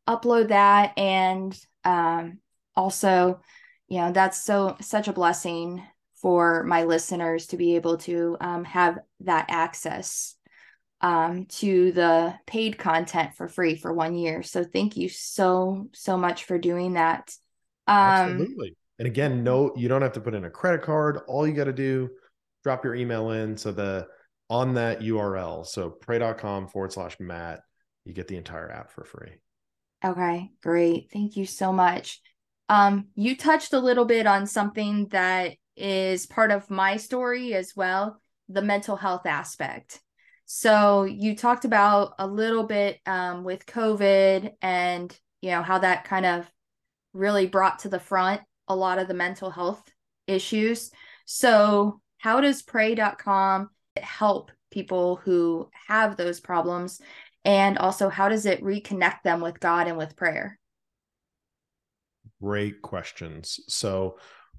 [0.06, 2.40] upload that and Um,
[2.76, 3.40] also,
[3.88, 5.82] you know, that's so such a blessing
[6.24, 10.36] for my listeners to be able to um, have that access
[11.02, 14.42] um, to the paid content for free for one year.
[14.42, 17.36] So thank you so so much for doing that.
[17.88, 18.78] Um, Absolutely.
[19.00, 21.20] And again, no, you don't have to put in a credit card.
[21.28, 22.10] All you got to do,
[22.64, 23.58] drop your email in.
[23.58, 24.08] So the
[24.50, 27.62] on that URL, so pray.com forward slash Matt,
[28.06, 29.34] you get the entire app for free.
[30.06, 31.10] Okay, great.
[31.12, 32.22] Thank you so much.
[32.70, 37.76] Um, you touched a little bit on something that is part of my story as
[37.76, 40.02] well the mental health aspect.
[40.46, 46.04] So you talked about a little bit um, with COVID and you know how that
[46.04, 46.50] kind of
[47.14, 49.84] really brought to the front a lot of the mental health
[50.28, 50.92] issues.
[51.26, 57.00] So how does pray.com help people who have those problems
[57.46, 60.58] and also how does it reconnect them with God and with prayer?
[62.42, 63.60] Great questions.
[63.68, 64.18] So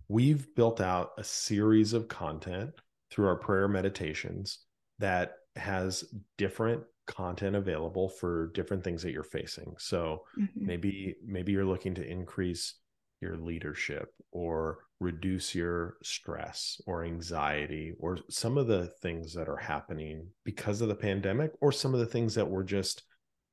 [0.09, 2.71] we've built out a series of content
[3.11, 4.59] through our prayer meditations
[4.99, 6.05] that has
[6.37, 9.75] different content available for different things that you're facing.
[9.79, 10.67] So mm-hmm.
[10.67, 12.75] maybe maybe you're looking to increase
[13.21, 19.57] your leadership or reduce your stress or anxiety or some of the things that are
[19.57, 23.03] happening because of the pandemic or some of the things that were just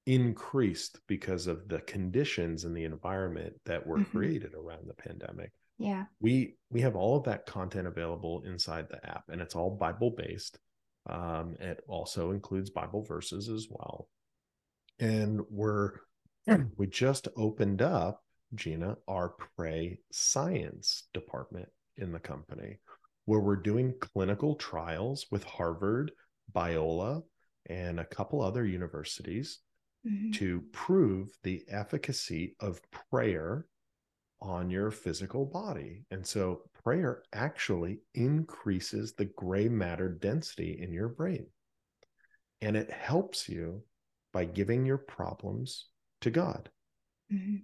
[0.06, 4.18] increased because of the conditions and the environment that were mm-hmm.
[4.18, 9.04] created around the pandemic yeah we we have all of that content available inside the
[9.10, 10.60] app and it's all bible based
[11.10, 14.08] um, it also includes bible verses as well
[15.00, 15.94] and we're
[16.78, 18.22] we just opened up
[18.54, 22.80] gina our pray science department in the company
[23.26, 26.12] where we're doing clinical trials with harvard
[26.54, 27.24] biola
[27.70, 29.60] and a couple other universities
[30.08, 30.32] mm-hmm.
[30.32, 33.65] to prove the efficacy of prayer
[34.41, 36.04] on your physical body.
[36.10, 41.45] And so prayer actually increases the gray matter density in your brain.
[42.62, 43.84] And it helps you
[44.34, 45.86] by giving your problems
[46.21, 46.69] to God.
[47.32, 47.58] Mm-hmm.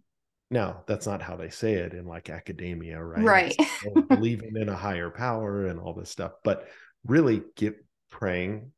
[0.50, 3.24] Now, that's not how they say it in like academia, right?
[3.24, 3.56] Right.
[3.86, 6.34] Oh, believing in a higher power and all this stuff.
[6.44, 6.68] But
[7.06, 7.76] really get
[8.10, 8.72] praying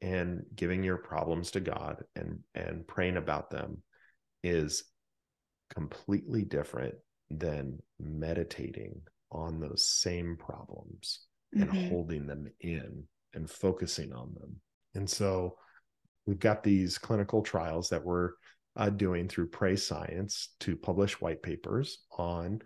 [0.00, 3.82] and giving your problems to God and and praying about them
[4.42, 4.84] is
[5.74, 6.94] completely different
[7.30, 9.00] than meditating
[9.32, 11.20] on those same problems
[11.54, 11.68] mm-hmm.
[11.68, 14.56] and holding them in and focusing on them.
[14.94, 15.56] And so
[16.26, 18.32] we've got these clinical trials that we're
[18.76, 22.60] uh, doing through Pray Science to publish white papers on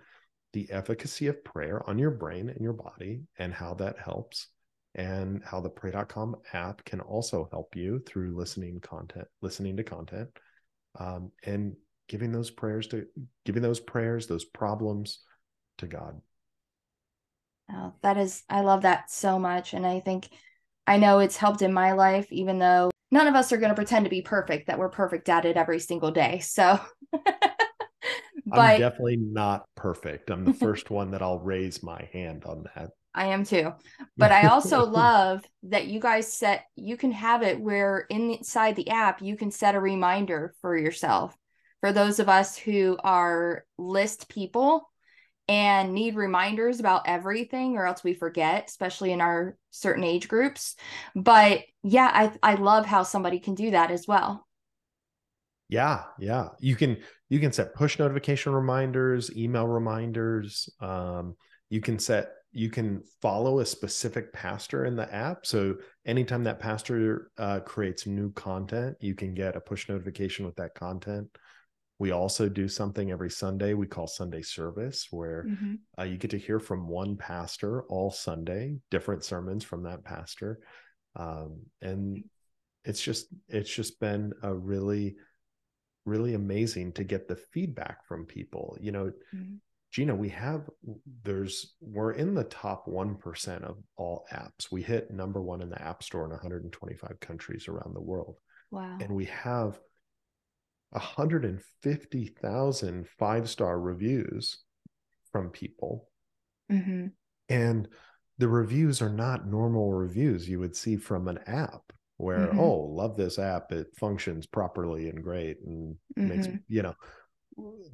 [0.52, 4.48] the efficacy of prayer on your brain and your body and how that helps
[4.96, 10.28] and how the pray.com app can also help you through listening content listening to content
[10.98, 11.76] um, and
[12.10, 13.06] giving those prayers to
[13.44, 15.20] giving those prayers those problems
[15.78, 16.20] to god.
[17.72, 19.72] Oh, that is i love that so much.
[19.72, 20.28] And i think
[20.88, 23.76] i know it's helped in my life even though none of us are going to
[23.76, 26.40] pretend to be perfect that we're perfect at it every single day.
[26.40, 26.80] So
[27.12, 30.30] but i'm definitely not perfect.
[30.30, 32.90] I'm the first one that i'll raise my hand on that.
[33.14, 33.72] I am too.
[34.18, 38.90] But I also love that you guys set you can have it where inside the
[38.90, 41.36] app you can set a reminder for yourself.
[41.80, 44.90] For those of us who are list people
[45.48, 50.76] and need reminders about everything or else we forget, especially in our certain age groups.
[51.16, 54.46] But yeah, I I love how somebody can do that as well.
[55.68, 56.48] Yeah, yeah.
[56.58, 60.68] You can you can set push notification reminders, email reminders.
[60.80, 61.36] Um,
[61.68, 65.46] you can set you can follow a specific pastor in the app.
[65.46, 70.56] So anytime that pastor uh, creates new content, you can get a push notification with
[70.56, 71.28] that content.
[72.00, 75.74] We also do something every Sunday we call Sunday service, where mm-hmm.
[75.98, 80.60] uh, you get to hear from one pastor all Sunday, different sermons from that pastor,
[81.14, 82.24] um, and
[82.84, 85.16] it's just it's just been a really
[86.06, 88.76] really amazing to get the feedback from people.
[88.80, 89.56] You know, mm-hmm
[89.90, 90.70] Gina, we have
[91.24, 94.70] there's we're in the top 1% of all apps.
[94.70, 98.36] We hit number 1 in the App Store in 125 countries around the world.
[98.70, 98.98] Wow.
[99.00, 99.80] And we have
[100.90, 104.58] 150,000 five-star reviews
[105.32, 106.08] from people.
[106.70, 107.06] Mm-hmm.
[107.48, 107.88] And
[108.40, 112.58] the reviews are not normal reviews you would see from an app where mm-hmm.
[112.58, 116.28] oh love this app it functions properly and great and mm-hmm.
[116.28, 116.94] makes you know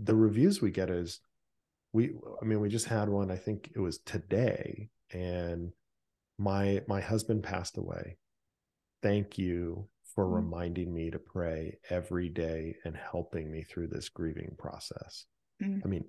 [0.00, 1.20] the reviews we get is
[1.92, 5.72] we i mean we just had one i think it was today and
[6.38, 8.16] my my husband passed away
[9.02, 10.34] thank you for mm-hmm.
[10.34, 15.26] reminding me to pray every day and helping me through this grieving process
[15.62, 15.82] Mm.
[15.84, 16.04] I mean,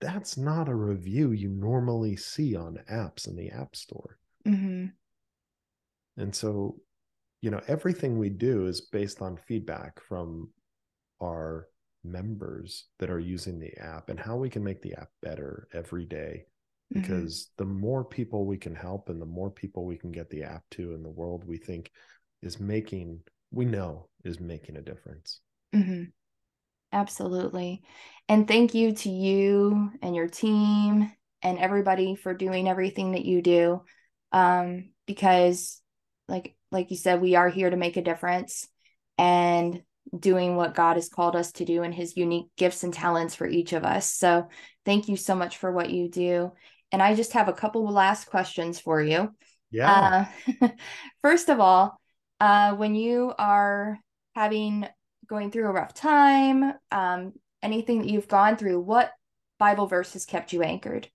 [0.00, 4.18] that's not a review you normally see on apps in the App Store.
[4.46, 4.86] Mm-hmm.
[6.18, 6.76] And so,
[7.40, 10.50] you know, everything we do is based on feedback from
[11.22, 11.68] our
[12.04, 16.04] members that are using the app and how we can make the app better every
[16.04, 16.44] day.
[16.94, 17.00] Mm-hmm.
[17.00, 17.64] Because mm-hmm.
[17.64, 20.62] the more people we can help and the more people we can get the app
[20.72, 21.90] to in the world we think
[22.42, 23.20] is making,
[23.50, 25.40] we know is making a difference.
[25.74, 26.04] Mm-hmm.
[26.92, 27.82] Absolutely.
[28.28, 31.10] And thank you to you and your team
[31.42, 33.82] and everybody for doing everything that you do.
[34.32, 35.80] Um, because
[36.28, 38.66] like like you said, we are here to make a difference
[39.18, 39.82] and
[40.18, 43.46] doing what God has called us to do and his unique gifts and talents for
[43.46, 44.10] each of us.
[44.10, 44.48] So
[44.84, 46.52] thank you so much for what you do.
[46.92, 49.34] And I just have a couple of last questions for you.
[49.70, 50.26] Yeah.
[50.62, 50.68] Uh,
[51.22, 52.00] first of all,
[52.40, 53.98] uh, when you are
[54.34, 54.86] having
[55.28, 57.32] going through a rough time, um,
[57.62, 59.12] anything that you've gone through, what
[59.58, 61.08] Bible verse has kept you anchored?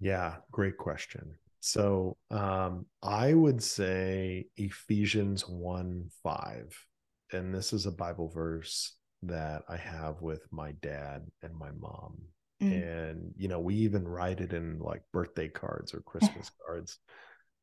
[0.00, 1.34] Yeah, great question.
[1.60, 6.86] So um, I would say Ephesians 1 5.
[7.32, 12.22] And this is a Bible verse that I have with my dad and my mom.
[12.62, 13.10] Mm.
[13.10, 16.98] And, you know, we even write it in like birthday cards or Christmas cards.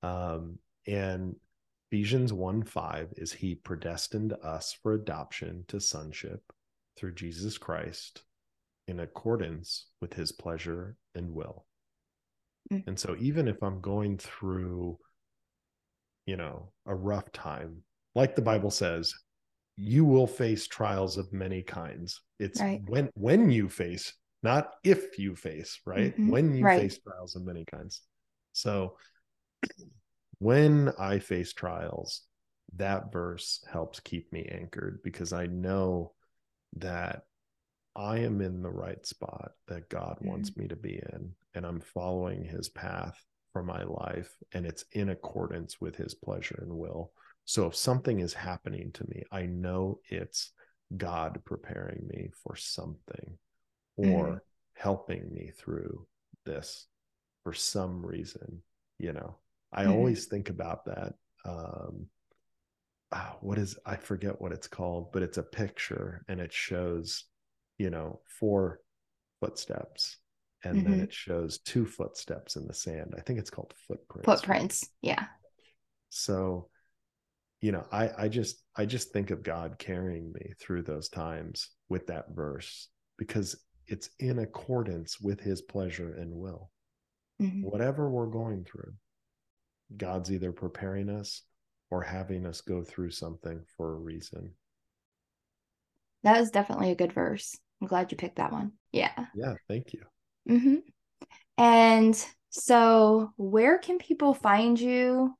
[0.03, 1.35] Um, and
[1.95, 6.41] Ephesians 1 5 is He predestined us for adoption to sonship
[6.97, 8.23] through Jesus Christ
[8.89, 11.65] in accordance with His pleasure and will.
[12.69, 12.85] Mm.
[12.87, 14.97] And so, even if I'm going through,
[16.25, 17.83] you know, a rough time,
[18.13, 19.13] like the Bible says,
[19.77, 22.19] you will face trials of many kinds.
[22.39, 22.81] It's right.
[22.87, 26.11] when when you face, not if you face, right?
[26.11, 26.29] Mm-hmm.
[26.29, 26.81] When you right.
[26.81, 28.01] face trials of many kinds.
[28.51, 28.97] So
[30.39, 32.21] when I face trials,
[32.75, 36.13] that verse helps keep me anchored because I know
[36.77, 37.23] that
[37.95, 40.29] I am in the right spot that God mm-hmm.
[40.29, 43.17] wants me to be in, and I'm following his path
[43.53, 47.13] for my life, and it's in accordance with his pleasure and will.
[47.45, 50.51] So if something is happening to me, I know it's
[50.97, 53.37] God preparing me for something
[53.95, 54.37] or mm-hmm.
[54.73, 56.05] helping me through
[56.45, 56.87] this
[57.43, 58.61] for some reason,
[58.99, 59.37] you know.
[59.73, 59.93] I mm-hmm.
[59.93, 61.13] always think about that.
[61.45, 62.07] Um,
[63.11, 67.25] ah, what is I forget what it's called, but it's a picture and it shows,
[67.77, 68.79] you know, four
[69.39, 70.17] footsteps
[70.63, 70.91] and mm-hmm.
[70.91, 73.13] then it shows two footsteps in the sand.
[73.17, 74.25] I think it's called footprints.
[74.25, 75.25] Footprints, yeah.
[76.09, 76.69] So,
[77.61, 81.69] you know, I I just I just think of God carrying me through those times
[81.89, 83.55] with that verse because
[83.87, 86.71] it's in accordance with his pleasure and will.
[87.41, 87.61] Mm-hmm.
[87.61, 88.93] Whatever we're going through,
[89.95, 91.41] God's either preparing us
[91.91, 94.51] or having us go through something for a reason.
[96.23, 97.57] That was definitely a good verse.
[97.81, 98.73] I'm glad you picked that one.
[98.91, 99.11] Yeah.
[99.35, 99.55] Yeah.
[99.67, 100.01] Thank you.
[100.49, 100.75] Mm-hmm.
[101.57, 105.35] And so, where can people find you?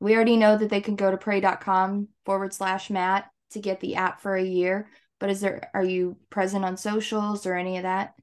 [0.00, 3.96] We already know that they can go to pray.com forward slash Matt to get the
[3.96, 4.88] app for a year.
[5.20, 8.14] But is there, are you present on socials or any of that?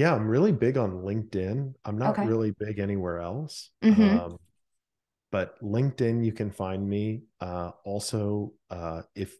[0.00, 1.74] Yeah, I'm really big on LinkedIn.
[1.84, 2.26] I'm not okay.
[2.26, 3.68] really big anywhere else.
[3.84, 4.18] Mm-hmm.
[4.18, 4.38] Um,
[5.30, 7.24] but LinkedIn, you can find me.
[7.38, 9.36] Uh, also, uh, if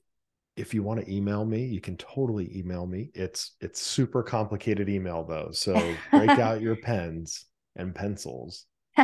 [0.58, 3.10] if you want to email me, you can totally email me.
[3.14, 5.72] It's it's super complicated email though, so
[6.10, 7.46] break out your pens
[7.76, 8.66] and pencils.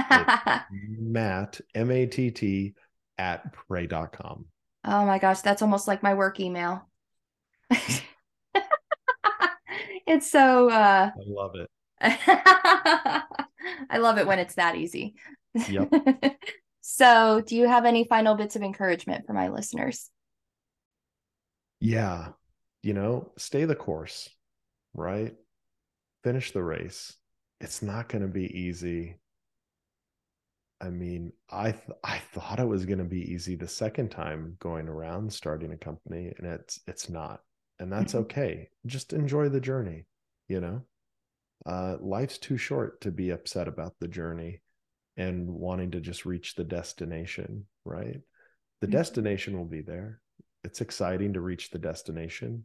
[0.71, 2.75] Matt M A T T
[3.17, 4.45] at pray.com.
[4.85, 6.87] Oh my gosh, that's almost like my work email.
[10.07, 11.69] it's so uh I love it.
[13.91, 15.15] I love it when it's that easy.
[15.69, 15.93] Yep.
[16.81, 20.11] so, do you have any final bits of encouragement for my listeners?
[21.81, 22.29] Yeah.
[22.83, 24.29] You know, stay the course,
[24.95, 25.35] right?
[26.23, 27.17] Finish the race.
[27.61, 29.17] It's not going to be easy.
[30.81, 34.57] I mean, I th- I thought it was going to be easy the second time
[34.61, 37.41] going around starting a company and it's it's not
[37.79, 38.23] and that's mm-hmm.
[38.23, 38.69] okay.
[38.87, 40.07] Just enjoy the journey,
[40.49, 40.83] you know?
[41.65, 44.61] Uh, life's too short to be upset about the journey
[45.17, 48.21] and wanting to just reach the destination, right?
[48.81, 48.97] The mm-hmm.
[48.97, 50.21] destination will be there.
[50.65, 52.65] It's exciting to reach the destination,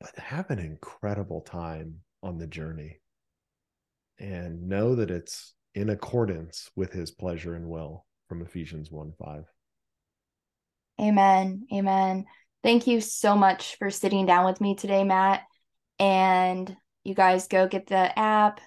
[0.00, 3.00] but have an incredible time on the journey
[4.18, 9.44] and know that it's in accordance with his pleasure and will from Ephesians 1 5.
[11.00, 11.66] Amen.
[11.72, 12.24] Amen.
[12.64, 15.42] Thank you so much for sitting down with me today, Matt.
[15.98, 18.58] And you guys go get the app,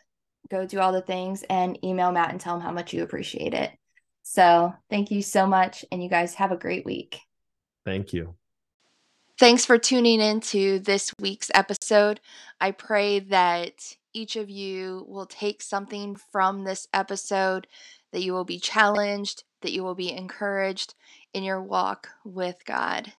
[0.52, 3.56] go do all the things, and email Matt and tell him how much you appreciate
[3.56, 3.72] it.
[4.22, 5.84] So thank you so much.
[5.91, 7.20] And you guys have a great week.
[7.86, 8.36] Thank you.
[9.39, 12.20] Thanks for tuning in to this week's episode.
[12.62, 17.66] I pray that each of you will take something from this episode,
[18.12, 20.93] that you will be challenged, that you will be encouraged
[21.34, 23.12] in your walk with God.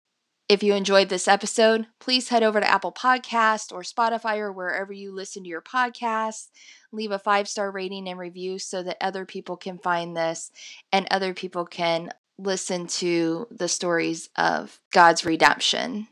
[0.49, 4.95] If you enjoyed this episode, please head over to Apple Podcast or Spotify or wherever
[4.95, 6.49] you listen to your podcasts.
[6.91, 10.51] Leave a five star rating and review so that other people can find this
[10.91, 16.09] and other people can listen to the stories of God's redemption.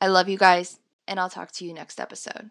[0.00, 2.50] I love you guys, and I'll talk to you next episode.